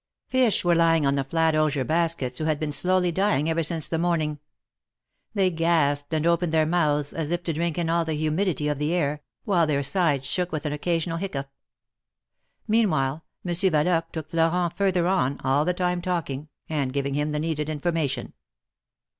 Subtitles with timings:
[0.29, 3.87] Fish were lying on the flat osier baskets, who had been slowly dying ever since
[3.87, 4.39] the morning.
[5.35, 8.79] They gasped and opened their mouths as if to drink in all the humidity of
[8.79, 11.51] the air, while their sides shook with an occasional hiccough.
[12.67, 17.39] Meanwhile, Monsieur Yaloque took Florent further on, all the time talking, and giving him the
[17.39, 18.33] needed information.